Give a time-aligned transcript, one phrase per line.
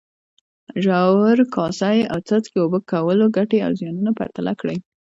[0.83, 4.77] ژور، کاسه یي او څاڅکي اوبه کولو ګټې او زیانونه پرتله کړئ.